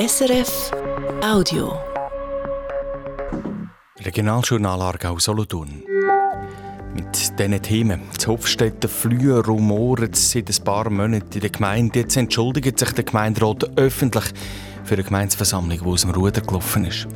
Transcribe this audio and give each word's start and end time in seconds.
SRF 0.00 0.70
Audio. 1.22 1.78
Regionaljournal 3.98 4.80
Aargau 4.80 5.18
Solothurn. 5.18 5.82
Mit 6.94 7.14
diesen 7.14 7.60
Themen. 7.60 8.00
Die 8.18 8.26
Hofstädte 8.26 8.88
Flühe 8.88 9.44
rumoren 9.44 10.14
seit 10.14 10.48
ein 10.48 10.64
paar 10.64 10.88
Monaten 10.88 11.34
in 11.34 11.40
der 11.40 11.50
Gemeinde. 11.50 11.98
Jetzt 11.98 12.16
entschuldigt 12.16 12.78
sich 12.78 12.92
der 12.92 13.04
Gemeinderat 13.04 13.76
öffentlich 13.76 14.24
für 14.84 14.94
eine 14.94 15.04
Gemeinsversammlung, 15.04 15.78
die 15.78 15.84
aus 15.84 16.00
dem 16.00 16.12
Ruder 16.12 16.40
gelaufen 16.40 16.86
ist. 16.86 17.06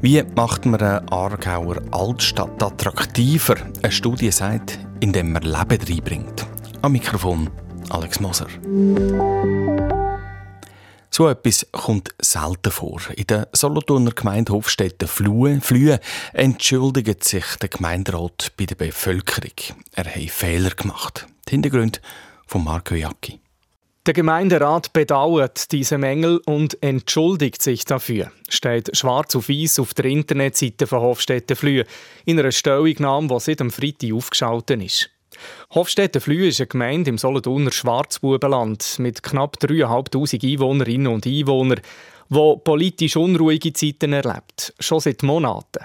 Wie 0.00 0.20
macht 0.34 0.66
man 0.66 0.80
eine 0.80 1.12
Aargauer 1.12 1.76
Altstadt 1.92 2.60
attraktiver? 2.60 3.54
Eine 3.82 3.92
Studie 3.92 4.32
sagt, 4.32 4.80
indem 4.98 5.30
man 5.30 5.42
Leben 5.42 5.78
reinbringt. 5.80 6.44
Am 6.82 6.90
Mikrofon 6.90 7.48
Alex 7.90 8.18
Moser. 8.18 8.48
So 11.20 11.28
etwas 11.28 11.66
kommt 11.70 12.14
selten 12.18 12.72
vor. 12.72 12.98
In 13.14 13.26
der 13.26 13.46
Solothurner 13.52 14.12
Gemeinde 14.12 14.54
Hofstetten 14.54 15.06
Flue, 15.06 15.60
Flühe 15.60 16.00
entschuldigt 16.32 17.24
sich 17.24 17.44
der 17.60 17.68
Gemeinderat 17.68 18.52
bei 18.56 18.64
der 18.64 18.76
Bevölkerung. 18.76 19.52
Er 19.92 20.06
hat 20.06 20.30
Fehler 20.30 20.70
gemacht. 20.70 21.26
Die 21.46 21.50
Hintergründe 21.50 21.98
von 22.46 22.64
Marco 22.64 22.94
Jacki. 22.94 23.38
Der 24.06 24.14
Gemeinderat 24.14 24.94
bedauert 24.94 25.70
diese 25.72 25.98
Mängel 25.98 26.40
und 26.46 26.82
entschuldigt 26.82 27.60
sich 27.60 27.84
dafür, 27.84 28.32
steht 28.48 28.96
schwarz 28.96 29.36
auf 29.36 29.50
weiß 29.50 29.80
auf 29.80 29.92
der 29.92 30.06
Internetseite 30.06 30.86
von 30.86 31.02
Hofstetten 31.02 31.54
Flühe 31.54 31.84
in 32.24 32.38
einer 32.38 32.50
Stellungnahme, 32.50 33.28
die 33.28 33.40
seit 33.40 33.60
dem 33.60 33.70
Freitag 33.70 34.14
aufgeschaltet 34.14 34.82
ist. 34.82 35.10
Hofstetten-Flühe 35.74 36.48
ist 36.48 36.60
eine 36.60 36.66
Gemeinde 36.68 37.10
im 37.10 37.18
Solothurner 37.18 37.72
Schwarzbubenland 37.72 38.98
mit 38.98 39.22
knapp 39.22 39.56
3'500 39.60 40.52
Einwohnerinnen 40.52 41.12
und 41.12 41.26
Einwohnern, 41.26 41.80
die 42.28 42.56
politisch 42.64 43.16
unruhige 43.16 43.72
Zeiten 43.72 44.12
erlebt, 44.12 44.74
schon 44.78 45.00
seit 45.00 45.22
Monaten. 45.22 45.84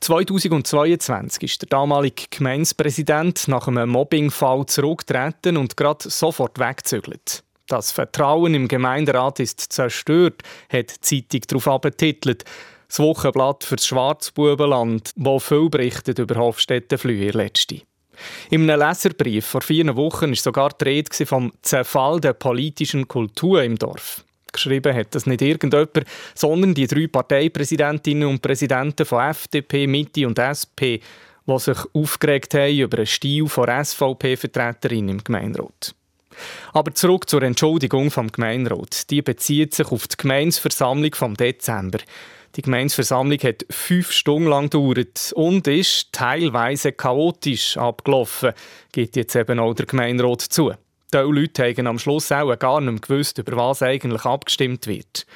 2022 0.00 1.42
ist 1.44 1.62
der 1.62 1.68
damalige 1.68 2.24
Gemeindepräsident 2.30 3.48
nach 3.48 3.68
einem 3.68 3.88
Mobbingfall 3.90 4.66
zurückgetreten 4.66 5.56
und 5.56 5.76
gerade 5.76 6.10
sofort 6.10 6.58
weggezügelt. 6.58 7.42
Das 7.66 7.92
Vertrauen 7.92 8.54
im 8.54 8.68
Gemeinderat 8.68 9.40
ist 9.40 9.60
zerstört, 9.60 10.42
hat 10.68 11.10
die 11.10 11.22
Zeitung 11.30 11.40
darauf 11.48 11.68
abgetitelt. 11.68 12.44
Das 12.88 12.98
Wochenblatt 12.98 13.64
für 13.64 13.76
das 13.76 13.86
Schwarzbubenland, 13.86 15.10
das 15.16 15.44
viel 15.44 15.70
berichtet 15.70 16.18
über 16.18 16.36
Hofstetten-Flühe 16.36 17.30
letzte. 17.30 17.80
In 18.50 18.70
einem 18.70 18.80
Leserbrief 18.80 19.46
vor 19.46 19.62
vier 19.62 19.94
Wochen 19.96 20.28
war 20.28 20.36
sogar 20.36 20.70
die 20.70 20.84
Rede 20.84 21.26
vom 21.26 21.52
Zerfall 21.62 22.20
der 22.20 22.32
politischen 22.34 23.06
Kultur 23.08 23.62
im 23.62 23.76
Dorf. 23.76 24.24
Geschrieben 24.52 24.94
hat 24.94 25.14
das 25.14 25.26
nicht 25.26 25.42
irgendjemand, 25.42 26.04
sondern 26.34 26.74
die 26.74 26.86
drei 26.86 27.08
Parteipräsidentinnen 27.08 28.28
und 28.28 28.40
Präsidenten 28.40 29.04
von 29.04 29.30
FDP, 29.30 29.86
Mitte 29.86 30.26
und 30.26 30.38
SP, 30.38 31.02
die 31.46 31.58
sich 31.58 31.78
aufgeregt 31.92 32.54
haben 32.54 32.78
über 32.78 32.98
einen 32.98 33.06
Stil 33.06 33.48
von 33.48 33.68
SVP-Vertreterin 33.84 35.08
im 35.08 35.24
Gemeinderat. 35.24 35.94
Aber 36.72 36.94
zurück 36.94 37.28
zur 37.28 37.42
Entschuldigung 37.42 38.10
vom 38.10 38.30
Gemeinderat. 38.30 39.10
Die 39.10 39.22
bezieht 39.22 39.74
sich 39.74 39.90
auf 39.90 40.08
die 40.08 40.16
Gemeinsversammlung 40.16 41.14
vom 41.14 41.34
Dezember. 41.34 41.98
Die 42.56 42.62
Gemeinsversammlung 42.62 43.38
hat 43.40 43.66
fünf 43.68 44.12
Stunden 44.12 44.48
lang 44.48 44.70
gedauert 44.70 45.32
und 45.34 45.66
ist 45.66 46.12
teilweise 46.12 46.92
chaotisch 46.92 47.76
abgelaufen, 47.76 48.52
gibt 48.92 49.16
jetzt 49.16 49.34
eben 49.34 49.58
auch 49.58 49.74
der 49.74 49.86
Gemeinderat 49.86 50.40
zu. 50.42 50.72
Die 51.12 51.18
Leute 51.18 51.64
haben 51.64 51.86
am 51.86 51.98
Schluss 51.98 52.30
auch 52.30 52.56
gar 52.58 52.80
nicht 52.80 53.08
gewusst, 53.08 53.38
über 53.38 53.56
was 53.56 53.82
eigentlich 53.82 54.24
abgestimmt 54.24 54.86
wird. 54.86 55.26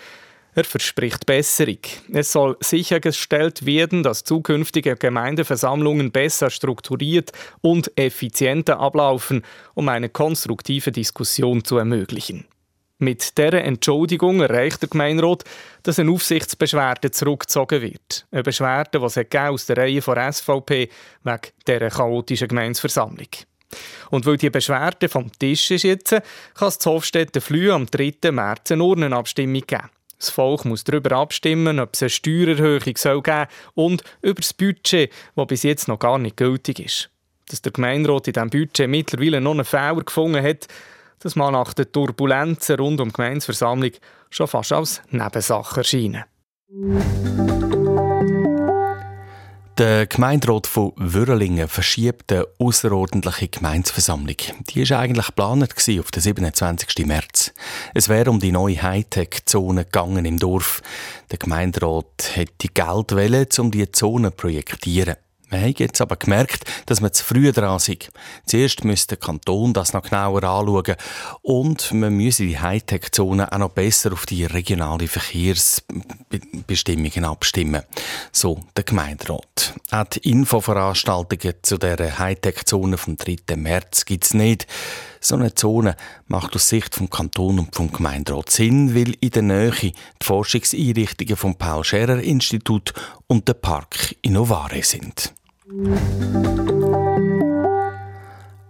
Er 0.54 0.64
verspricht 0.64 1.26
Besserung. 1.26 1.78
Es 2.12 2.32
soll 2.32 2.56
sichergestellt 2.60 3.64
werden, 3.64 4.02
dass 4.02 4.24
zukünftige 4.24 4.96
Gemeindeversammlungen 4.96 6.10
besser 6.10 6.50
strukturiert 6.50 7.32
und 7.60 7.92
effizienter 7.96 8.80
ablaufen, 8.80 9.42
um 9.74 9.88
eine 9.88 10.08
konstruktive 10.08 10.90
Diskussion 10.90 11.64
zu 11.64 11.78
ermöglichen. 11.78 12.46
Mit 13.00 13.38
dieser 13.38 13.62
Entschuldigung 13.62 14.40
erreicht 14.40 14.82
der 14.82 14.88
Gemeinderat, 14.88 15.44
dass 15.84 16.00
eine 16.00 16.10
Aufsichtsbeschwerde 16.10 17.12
zurückgezogen 17.12 17.80
wird. 17.80 18.26
Eine 18.32 18.42
Beschwerde, 18.42 18.98
die 18.98 19.38
aus 19.38 19.66
der 19.66 19.76
Reihe 19.76 20.02
von 20.02 20.32
SVP 20.32 20.88
wegen 21.22 21.40
dieser 21.66 21.90
chaotischen 21.90 22.48
Gemeinsversammlung. 22.48 23.28
Und 24.10 24.26
weil 24.26 24.38
die 24.38 24.50
Beschwerde 24.50 25.08
vom 25.08 25.30
Tisch 25.38 25.70
ist 25.70 25.84
jetzt, 25.84 26.10
kann 26.54 26.68
es 26.68 26.78
zu 26.80 26.90
Hofstetten 26.90 27.40
Flühe 27.40 27.72
am 27.72 27.86
3. 27.86 28.32
März 28.32 28.72
eine 28.72 28.82
Urnenabstimmung 28.82 29.62
geben. 29.64 29.90
Das 30.18 30.30
Volk 30.30 30.64
muss 30.64 30.84
darüber 30.84 31.16
abstimmen, 31.16 31.78
ob 31.78 31.94
es 31.94 32.02
eine 32.02 32.10
Steuererhöhung 32.10 32.96
soll 32.96 33.22
geben 33.22 33.46
und 33.74 34.02
über 34.20 34.40
das 34.40 34.52
Budget, 34.52 35.12
das 35.36 35.46
bis 35.46 35.62
jetzt 35.62 35.88
noch 35.88 35.98
gar 35.98 36.18
nicht 36.18 36.36
gültig 36.36 36.80
ist. 36.80 37.10
Dass 37.48 37.62
der 37.62 37.72
Gemeinderat 37.72 38.26
in 38.26 38.32
diesem 38.32 38.50
Budget 38.50 38.88
mittlerweile 38.88 39.40
noch 39.40 39.52
einen 39.52 39.64
Fehler 39.64 40.02
gefunden 40.02 40.42
hat, 40.42 40.66
das 41.20 41.36
mag 41.36 41.52
nach 41.52 41.72
den 41.72 41.90
Turbulenzen 41.90 42.76
rund 42.76 43.00
um 43.00 43.08
die 43.08 43.14
Gemeinsversammlung 43.14 43.92
schon 44.30 44.48
fast 44.48 44.72
als 44.72 45.02
Nebensache 45.10 45.80
erscheinen. 45.80 46.24
Der 49.78 50.08
Gemeinderat 50.08 50.66
von 50.66 50.92
Würrelingen 50.96 51.68
verschiebt 51.68 52.32
eine 52.32 52.48
außerordentliche 52.58 53.46
Gemeinsversammlung. 53.46 54.34
Die 54.70 54.90
war 54.90 54.98
eigentlich 54.98 55.26
geplant 55.26 55.72
auf 55.72 56.10
den 56.10 56.20
27. 56.20 57.06
März. 57.06 57.52
Es 57.94 58.08
wäre 58.08 58.28
um 58.28 58.40
die 58.40 58.50
neue 58.50 58.82
Hightech-Zone 58.82 59.84
gegangen 59.84 60.24
im 60.24 60.40
Dorf. 60.40 60.82
Der 61.30 61.38
Gemeinderat 61.38 62.32
hätte 62.34 62.66
Geld 62.74 63.12
wollen, 63.12 63.46
um 63.58 63.70
diese 63.70 63.92
Zone 63.92 64.30
zu 64.30 64.36
projektieren. 64.36 65.14
Wir 65.50 65.60
haben 65.60 65.74
jetzt 65.78 66.00
aber 66.00 66.16
gemerkt, 66.16 66.64
dass 66.86 67.00
wir 67.00 67.12
zu 67.12 67.22
früh 67.24 67.52
dran 67.52 67.78
sind. 67.78 68.10
Zuerst 68.46 68.84
müsste 68.84 69.16
der 69.16 69.26
Kanton 69.26 69.72
das 69.72 69.94
noch 69.94 70.02
genauer 70.02 70.44
anschauen 70.44 70.96
und 71.42 71.92
man 71.92 72.14
müsse 72.14 72.44
die 72.44 72.58
Hightech-Zone 72.58 73.50
auch 73.50 73.58
noch 73.58 73.70
besser 73.70 74.12
auf 74.12 74.26
die 74.26 74.44
regionalen 74.44 75.08
Verkehrsbestimmungen 75.08 77.24
abstimmen. 77.24 77.82
So 78.30 78.62
der 78.76 78.84
Gemeinderat. 78.84 79.72
Auch 79.90 80.04
die 80.04 80.30
Infoveranstaltungen 80.30 81.54
zu 81.62 81.78
der 81.78 82.18
Hightech-Zone 82.18 82.98
vom 82.98 83.16
3. 83.16 83.56
März 83.56 84.04
gibt 84.04 84.24
es 84.24 84.34
nicht. 84.34 84.66
So 85.28 85.36
eine 85.36 85.54
Zone 85.54 85.94
macht 86.26 86.54
aus 86.54 86.70
Sicht 86.70 86.94
vom 86.94 87.10
Kanton 87.10 87.58
und 87.58 87.74
vom 87.74 87.92
Gemeinderat 87.92 88.48
Sinn, 88.48 88.94
weil 88.94 89.14
in 89.20 89.28
der 89.28 89.42
Nähe 89.42 89.72
die 89.72 89.92
Forschungseinrichtungen 90.22 91.36
vom 91.36 91.54
Paul 91.54 91.84
Scherrer 91.84 92.22
Institut 92.22 92.94
und 93.26 93.46
der 93.46 93.52
Park 93.52 94.16
Innovare 94.22 94.82
sind. 94.82 95.34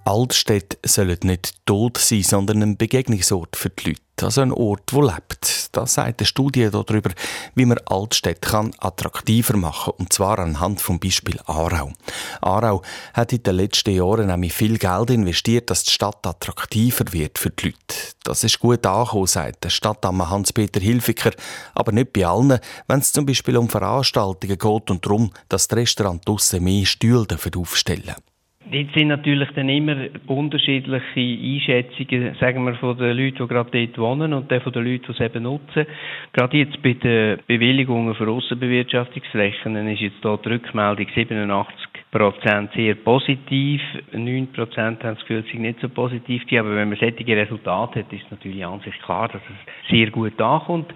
Altstädte 0.09 0.79
sollen 0.87 1.19
nicht 1.25 1.55
tot 1.67 1.99
sein, 1.99 2.23
sondern 2.23 2.63
ein 2.63 2.77
Begegnungsort 2.79 3.57
für 3.57 3.69
die 3.69 3.91
Leute. 3.91 4.01
Also 4.23 4.41
ein 4.41 4.53
Ort, 4.53 4.95
wo 4.95 5.03
lebt. 5.03 5.69
Das 5.73 5.95
sagt 5.95 6.21
eine 6.21 6.27
Studie 6.27 6.71
darüber, 6.73 7.11
wie 7.55 7.67
man 7.67 7.79
Altstädte 7.85 8.71
attraktiver 8.79 9.59
machen 9.59 9.93
kann. 9.93 10.01
Und 10.07 10.13
zwar 10.15 10.39
anhand 10.39 10.81
vom 10.81 10.99
Beispiel 10.99 11.39
Aarau. 11.45 11.93
Aarau 12.41 12.81
hat 13.13 13.35
in 13.35 13.43
den 13.43 13.57
letzten 13.57 13.95
Jahren 13.95 14.29
nämlich 14.29 14.55
viel 14.55 14.79
Geld 14.79 15.11
investiert, 15.11 15.69
dass 15.69 15.85
die 15.85 15.91
Stadt 15.91 16.27
attraktiver 16.27 17.13
wird 17.13 17.39
für 17.39 17.51
die 17.51 17.67
Leute. 17.67 17.95
Das 18.25 18.43
ist 18.45 18.59
gut 18.61 18.87
angekommen, 18.87 19.27
sagt 19.27 19.65
der 19.65 19.71
Stadtammer 19.71 20.31
Hans-Peter 20.31 20.81
Hilfiger. 20.81 21.33
Aber 21.75 21.93
nicht 21.93 22.15
bei 22.15 22.27
allen, 22.27 22.59
wenn 22.87 23.01
es 23.01 23.13
zum 23.13 23.27
Beispiel 23.27 23.59
um 23.59 23.69
Veranstaltungen 23.69 24.57
geht 24.59 24.91
und 24.91 25.05
darum, 25.05 25.33
dass 25.51 25.69
die 25.69 25.75
Restaurants 25.75 26.25
draussen 26.25 26.65
mehr 26.65 26.87
Stühle 26.87 27.27
aufstellen. 27.55 28.17
Dort 28.71 28.93
sind 28.95 29.09
natürlich 29.09 29.49
dann 29.55 29.69
immer 29.69 29.97
unterschiedliche 30.27 31.21
Einschätzungen, 31.21 32.35
sagen 32.39 32.65
wir, 32.65 32.75
von 32.75 32.99
den 32.99 33.17
Leuten, 33.17 33.39
die 33.39 33.49
gerade 33.49 33.71
dort 33.71 33.99
wohnen 33.99 34.33
und 34.35 34.51
dann 34.51 34.61
von 34.61 34.73
den 34.73 34.85
Leuten, 34.85 35.05
die 35.07 35.13
es 35.13 35.21
eben 35.21 35.43
nutzen. 35.45 35.87
Gerade 36.33 36.57
jetzt 36.59 36.83
bei 36.83 36.93
den 36.93 37.39
Bewilligungen 37.47 38.15
für 38.15 38.29
Aussenbewirtschaftungsflächen 38.29 39.75
ist 39.89 40.01
jetzt 40.01 40.17
hier 40.23 40.39
die 40.45 40.49
Rückmeldung 40.51 41.07
87 41.15 41.77
Prozent 42.11 42.71
sehr 42.75 42.95
positiv, 42.95 43.81
9 44.13 44.53
Prozent 44.53 45.03
haben 45.05 45.15
das 45.17 45.21
Gefühl, 45.21 45.45
es 45.47 45.53
sei 45.53 45.59
nicht 45.59 45.81
so 45.81 45.89
positiv. 45.89 46.43
Aber 46.53 46.75
wenn 46.75 46.89
man 46.89 46.99
solche 46.99 47.27
Resultate 47.27 48.01
hat, 48.01 48.13
ist 48.13 48.31
natürlich 48.31 48.65
an 48.65 48.81
sich 48.81 48.99
klar, 49.03 49.29
dass 49.29 49.43
es 49.43 49.91
sehr 49.91 50.11
gut 50.11 50.41
ankommt. 50.41 50.93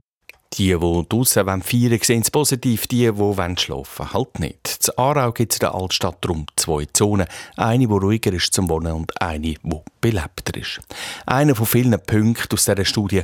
Die, 0.54 0.78
die 0.78 1.08
draussen 1.08 1.44
feiern 1.44 1.62
wollen, 1.90 2.00
sehen 2.02 2.22
es 2.22 2.30
positiv, 2.30 2.86
die, 2.86 3.10
die 3.10 3.56
schlafen 3.56 3.98
wollen, 3.98 4.12
halt 4.12 4.38
nicht. 4.38 4.88
In 4.88 4.98
Aarau 4.98 5.32
gibt 5.32 5.52
es 5.52 5.58
in 5.58 5.60
der 5.60 5.74
Altstadt 5.74 6.18
darum 6.20 6.46
zwei 6.56 6.86
Zonen. 6.92 7.26
Eine, 7.56 7.86
die 7.86 7.92
ruhiger 7.92 8.32
ist 8.32 8.52
zum 8.52 8.68
Wohnen 8.68 8.92
und 8.92 9.20
eine, 9.20 9.40
die 9.40 9.58
belebter 10.00 10.60
ist. 10.60 10.80
Einer 11.24 11.54
von 11.54 11.66
vielen 11.66 11.98
Punkten 12.00 12.54
aus 12.54 12.66
dieser 12.66 12.84
Studie, 12.84 13.22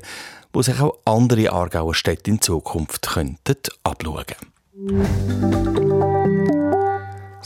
wo 0.52 0.62
sich 0.62 0.80
auch 0.80 0.98
andere 1.04 1.52
Aargauer 1.52 1.94
Städte 1.94 2.30
in 2.30 2.40
Zukunft 2.40 3.08
könnten 3.08 3.56
abschauen 3.84 4.24
könnten. 4.24 6.17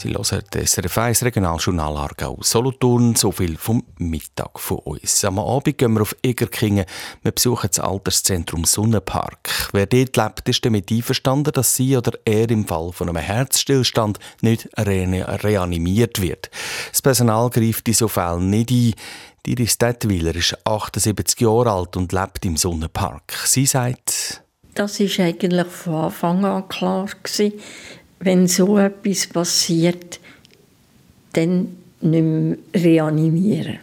Sie 0.03 0.09
hören 0.09 0.43
das 0.49 0.71
SRF 0.71 0.97
1 0.97 1.23
Regionaljournal 1.23 1.95
Aargau 1.95 2.37
Solothurn. 2.41 3.15
So 3.15 3.31
viel 3.31 3.55
vom 3.55 3.85
Mittag 3.99 4.59
von 4.59 4.79
uns. 4.79 5.23
Am 5.23 5.39
Abend 5.39 5.77
gehen 5.77 5.93
wir 5.93 6.01
auf 6.01 6.13
Egerkingen. 6.21 6.83
Wir 7.21 7.31
besuchen 7.31 7.69
das 7.69 7.79
Alterszentrum 7.79 8.65
Sonnenpark. 8.65 9.69
Wer 9.71 9.85
dort 9.85 10.17
lebt, 10.17 10.49
ist 10.49 10.65
damit 10.65 10.91
einverstanden, 10.91 11.53
dass 11.53 11.75
sie 11.75 11.95
oder 11.95 12.19
er 12.25 12.49
im 12.49 12.67
Fall 12.67 12.91
von 12.91 13.07
einem 13.07 13.21
Herzstillstand 13.21 14.19
nicht 14.41 14.67
re 14.77 15.25
reanimiert 15.41 16.21
wird. 16.21 16.51
Das 16.91 17.01
Personal 17.01 17.49
greift 17.49 17.87
in 17.87 17.93
so 17.93 18.09
Fällen 18.09 18.49
nicht 18.49 18.71
ein. 18.71 18.93
Iris 19.47 19.77
Detwiler 19.77 20.35
ist 20.35 20.57
78 20.65 21.39
Jahre 21.39 21.71
alt 21.71 21.95
und 21.95 22.11
lebt 22.11 22.43
im 22.43 22.57
Sonnenpark. 22.57 23.31
Sie 23.45 23.65
sagt, 23.65 24.43
das 24.73 24.99
war 24.99 25.25
eigentlich 25.25 25.67
von 25.67 25.95
Anfang 25.95 26.43
an 26.43 26.67
klar 26.67 27.07
gewesen 27.23 27.53
wenn 28.23 28.47
so 28.47 28.77
etwas 28.77 29.27
passiert, 29.27 30.19
dann 31.33 31.77
nicht 32.01 32.23
mehr 32.23 32.57
reanimieren. 32.73 33.79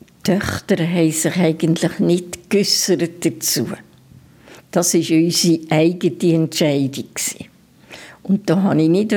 Die 0.00 0.32
Töchter 0.32 0.76
haben 0.86 1.10
sich 1.12 1.36
eigentlich 1.36 1.98
nicht 1.98 2.50
geäussert 2.50 3.24
dazu. 3.24 3.68
Das 4.70 4.94
war 4.94 5.00
unsere 5.00 5.70
eigene 5.70 6.34
Entscheidung. 6.34 7.04
Und 8.22 8.48
da 8.48 8.64
wollte 8.64 8.82
ich 8.82 8.88
nicht, 8.88 9.14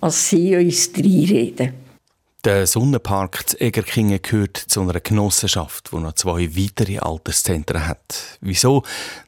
als 0.00 0.30
sie 0.30 0.56
uns 0.56 0.90
reinreden. 0.96 1.83
Der 2.44 2.66
Sonnenpark 2.66 3.48
zu 3.48 3.58
Egerkingen 3.58 4.20
gehört 4.20 4.58
zu 4.58 4.82
einer 4.82 5.00
Genossenschaft, 5.00 5.90
die 5.92 5.96
noch 5.96 6.12
zwei 6.12 6.54
weitere 6.54 6.98
Alterszentren 6.98 7.86
hat. 7.86 8.38
Wieso, 8.42 8.82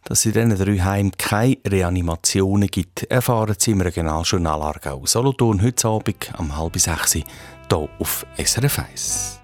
dass 0.04 0.26
es 0.26 0.36
in 0.36 0.50
diesen 0.50 0.62
drei 0.62 0.84
Heimen 0.84 1.12
keine 1.16 1.56
Reanimationen 1.66 2.68
gibt, 2.68 3.04
erfahren 3.04 3.56
Sie 3.58 3.70
im 3.70 3.80
Regionaljournal 3.80 4.60
Aargau 4.60 5.06
Solothurn 5.06 5.62
heute 5.62 5.88
Abend 5.88 6.30
um 6.36 6.54
halb 6.58 6.78
sechs 6.78 7.14
hier 7.14 7.24
auf 7.70 8.26
SRF 8.36 8.80
1. 8.80 9.40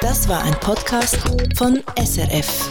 Das 0.00 0.28
war 0.28 0.44
ein 0.44 0.54
Podcast 0.60 1.18
von 1.56 1.82
SRF. 1.98 2.70